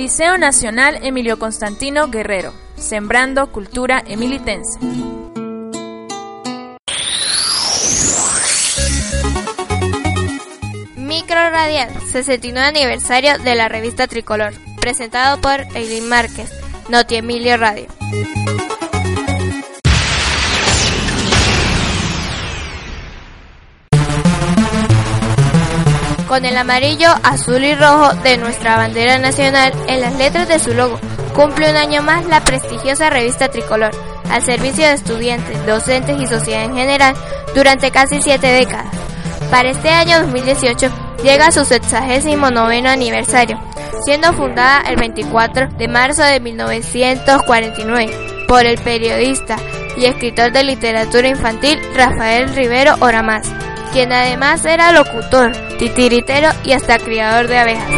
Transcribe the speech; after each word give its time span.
Liceo 0.00 0.38
Nacional 0.38 0.98
Emilio 1.02 1.38
Constantino 1.38 2.08
Guerrero, 2.08 2.54
sembrando 2.74 3.52
cultura 3.52 4.02
emilitense. 4.06 4.78
Micro 10.96 11.50
Radial, 11.50 11.90
69 12.10 12.66
aniversario 12.66 13.38
de 13.40 13.54
la 13.54 13.68
revista 13.68 14.06
Tricolor, 14.06 14.54
presentado 14.80 15.38
por 15.42 15.60
Eileen 15.76 16.08
Márquez, 16.08 16.50
Noti 16.88 17.16
Emilio 17.16 17.58
Radio. 17.58 17.88
Con 26.30 26.44
el 26.44 26.56
amarillo, 26.56 27.08
azul 27.24 27.64
y 27.64 27.74
rojo 27.74 28.14
de 28.22 28.36
nuestra 28.36 28.76
bandera 28.76 29.18
nacional 29.18 29.72
en 29.88 30.00
las 30.00 30.14
letras 30.14 30.46
de 30.46 30.60
su 30.60 30.72
logo. 30.72 30.96
Cumple 31.34 31.68
un 31.68 31.76
año 31.76 32.04
más 32.04 32.24
la 32.26 32.44
prestigiosa 32.44 33.10
revista 33.10 33.48
Tricolor, 33.48 33.90
al 34.30 34.40
servicio 34.44 34.86
de 34.86 34.92
estudiantes, 34.92 35.66
docentes 35.66 36.22
y 36.22 36.28
sociedad 36.28 36.62
en 36.62 36.76
general 36.76 37.16
durante 37.52 37.90
casi 37.90 38.22
siete 38.22 38.46
décadas. 38.46 38.94
Para 39.50 39.70
este 39.70 39.88
año 39.88 40.20
2018 40.20 41.16
llega 41.24 41.50
su 41.50 41.64
69 41.64 42.86
aniversario, 42.86 43.60
siendo 44.04 44.32
fundada 44.32 44.82
el 44.82 44.98
24 44.98 45.70
de 45.78 45.88
marzo 45.88 46.22
de 46.22 46.38
1949 46.38 48.46
por 48.46 48.66
el 48.66 48.78
periodista 48.78 49.56
y 49.96 50.04
escritor 50.04 50.52
de 50.52 50.62
literatura 50.62 51.26
infantil 51.26 51.80
Rafael 51.96 52.54
Rivero 52.54 52.94
Oramás 53.00 53.50
quien 53.92 54.12
además 54.12 54.64
era 54.64 54.92
locutor, 54.92 55.52
titiritero 55.80 56.50
y 56.62 56.72
hasta 56.72 56.98
criador 56.98 57.48
de 57.48 57.58
abejas. 57.58 57.90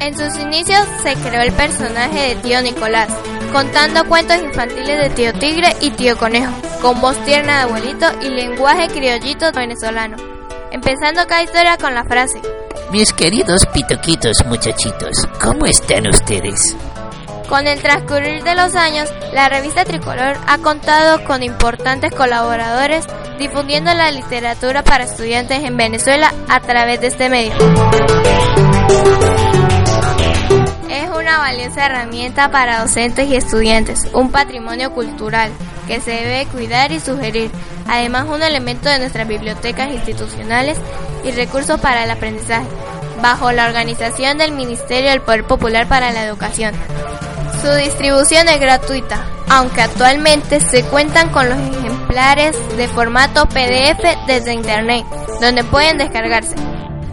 En 0.00 0.16
sus 0.16 0.38
inicios 0.40 0.80
se 1.02 1.14
creó 1.16 1.42
el 1.42 1.52
personaje 1.52 2.28
de 2.28 2.36
Tío 2.36 2.62
Nicolás, 2.62 3.10
contando 3.52 4.06
cuentos 4.06 4.38
infantiles 4.42 4.98
de 4.98 5.10
Tío 5.10 5.34
Tigre 5.34 5.76
y 5.82 5.90
Tío 5.90 6.16
Conejo, 6.16 6.50
con 6.80 6.98
voz 7.02 7.22
tierna 7.26 7.58
de 7.58 7.62
abuelito 7.64 8.06
y 8.22 8.30
lenguaje 8.30 8.88
criollito 8.88 9.52
venezolano. 9.52 10.16
Empezando 10.72 11.26
cada 11.26 11.42
historia 11.42 11.76
con 11.76 11.94
la 11.94 12.04
frase, 12.04 12.40
Mis 12.90 13.12
queridos 13.12 13.66
pitoquitos 13.66 14.46
muchachitos, 14.46 15.28
¿cómo 15.42 15.66
están 15.66 16.08
ustedes? 16.08 16.74
Con 17.48 17.66
el 17.66 17.80
transcurrir 17.80 18.44
de 18.44 18.54
los 18.54 18.74
años, 18.74 19.08
la 19.32 19.48
revista 19.48 19.86
Tricolor 19.86 20.36
ha 20.46 20.58
contado 20.58 21.24
con 21.24 21.42
importantes 21.42 22.14
colaboradores 22.14 23.06
difundiendo 23.38 23.92
la 23.94 24.10
literatura 24.10 24.84
para 24.84 25.04
estudiantes 25.04 25.64
en 25.64 25.76
Venezuela 25.78 26.30
a 26.46 26.60
través 26.60 27.00
de 27.00 27.06
este 27.06 27.30
medio. 27.30 27.54
Es 30.90 31.08
una 31.08 31.38
valiosa 31.38 31.86
herramienta 31.86 32.50
para 32.50 32.80
docentes 32.82 33.26
y 33.28 33.36
estudiantes, 33.36 34.06
un 34.12 34.30
patrimonio 34.30 34.92
cultural 34.92 35.50
que 35.86 36.00
se 36.00 36.10
debe 36.10 36.46
cuidar 36.52 36.92
y 36.92 37.00
sugerir, 37.00 37.50
además 37.86 38.26
un 38.28 38.42
elemento 38.42 38.90
de 38.90 38.98
nuestras 38.98 39.26
bibliotecas 39.26 39.90
institucionales 39.90 40.76
y 41.24 41.30
recursos 41.30 41.80
para 41.80 42.04
el 42.04 42.10
aprendizaje, 42.10 42.68
bajo 43.22 43.52
la 43.52 43.66
organización 43.66 44.36
del 44.36 44.52
Ministerio 44.52 45.10
del 45.10 45.22
Poder 45.22 45.44
Popular 45.44 45.88
para 45.88 46.12
la 46.12 46.24
Educación. 46.24 46.74
Su 47.62 47.72
distribución 47.74 48.48
es 48.48 48.60
gratuita, 48.60 49.26
aunque 49.48 49.82
actualmente 49.82 50.60
se 50.60 50.84
cuentan 50.84 51.30
con 51.30 51.48
los 51.48 51.58
ejemplares 51.58 52.56
de 52.76 52.86
formato 52.86 53.46
PDF 53.46 54.26
desde 54.28 54.54
Internet, 54.54 55.04
donde 55.40 55.64
pueden 55.64 55.98
descargarse. 55.98 56.54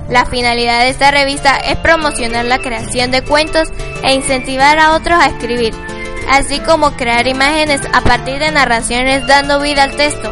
La 0.07 0.25
finalidad 0.25 0.81
de 0.81 0.89
esta 0.89 1.09
revista 1.09 1.57
es 1.57 1.77
promocionar 1.77 2.45
la 2.45 2.59
creación 2.59 3.09
de 3.09 3.23
cuentos 3.23 3.69
e 4.03 4.13
incentivar 4.13 4.77
a 4.77 4.93
otros 4.93 5.19
a 5.19 5.27
escribir, 5.27 5.73
así 6.29 6.59
como 6.59 6.91
crear 6.91 7.27
imágenes 7.27 7.81
a 7.91 8.01
partir 8.01 8.37
de 8.37 8.51
narraciones 8.51 9.25
dando 9.25 9.59
vida 9.59 9.81
al 9.81 9.95
texto, 9.95 10.31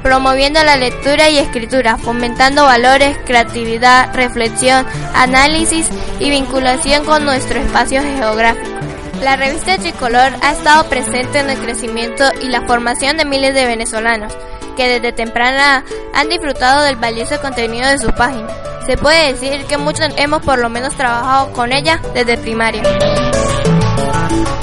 promoviendo 0.00 0.62
la 0.62 0.76
lectura 0.76 1.28
y 1.28 1.38
escritura, 1.38 1.98
fomentando 1.98 2.66
valores, 2.66 3.18
creatividad, 3.26 4.14
reflexión, 4.14 4.86
análisis 5.12 5.88
y 6.20 6.30
vinculación 6.30 7.04
con 7.04 7.24
nuestro 7.24 7.58
espacio 7.58 8.00
geográfico. 8.00 8.89
La 9.22 9.36
revista 9.36 9.76
Tricolor 9.76 10.32
ha 10.42 10.52
estado 10.52 10.88
presente 10.88 11.40
en 11.40 11.50
el 11.50 11.58
crecimiento 11.58 12.24
y 12.42 12.48
la 12.48 12.62
formación 12.62 13.18
de 13.18 13.26
miles 13.26 13.54
de 13.54 13.66
venezolanos 13.66 14.32
que 14.76 14.88
desde 14.88 15.12
temprana 15.12 15.84
han 16.14 16.28
disfrutado 16.30 16.84
del 16.84 16.96
valioso 16.96 17.38
contenido 17.40 17.88
de 17.90 17.98
su 17.98 18.10
página. 18.12 18.48
Se 18.86 18.96
puede 18.96 19.32
decir 19.32 19.66
que 19.66 19.76
muchos 19.76 20.08
hemos 20.16 20.42
por 20.42 20.58
lo 20.58 20.70
menos 20.70 20.94
trabajado 20.94 21.52
con 21.52 21.70
ella 21.70 22.00
desde 22.14 22.38
primaria. 22.38 22.82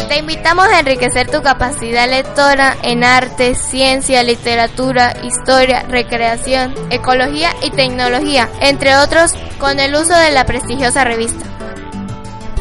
Te 0.09 0.18
invitamos 0.18 0.68
a 0.68 0.79
enriquecer 0.79 1.29
tu 1.29 1.44
capacidad 1.44 2.09
lectora 2.09 2.75
en 2.81 3.03
arte, 3.03 3.53
ciencia, 3.53 4.24
literatura, 4.24 5.13
historia, 5.24 5.84
recreación, 5.84 6.74
ecología 6.89 7.51
y 7.62 7.69
tecnología, 7.69 8.50
entre 8.62 8.95
otros, 8.97 9.34
con 9.59 9.79
el 9.79 9.94
uso 9.94 10.16
de 10.16 10.31
la 10.31 10.45
prestigiosa 10.45 11.03
revista. 11.03 11.56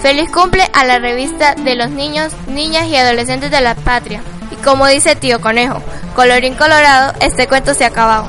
Feliz 0.01 0.31
cumple 0.31 0.62
a 0.73 0.84
la 0.84 0.99
revista 0.99 1.55
de 1.55 1.75
los 1.75 1.91
niños, 1.91 2.33
niñas 2.47 2.87
y 2.87 2.97
adolescentes 2.97 3.51
de 3.51 3.61
la 3.61 3.75
patria. 3.75 4.23
Y 4.51 4.57
como 4.57 4.87
dice 4.87 5.17
tío 5.17 5.41
Conejo, 5.41 5.83
colorín 6.15 6.55
colorado, 6.55 7.12
este 7.21 7.49
cuento 7.49 7.75
se 7.75 7.84
ha 7.84 7.89
acabado. 7.89 8.27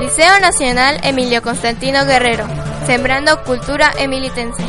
Liceo 0.00 0.40
Nacional 0.40 1.00
Emilio 1.02 1.42
Constantino 1.42 2.04
Guerrero, 2.04 2.46
sembrando 2.86 3.42
cultura 3.44 3.92
emilitense. 3.98 4.62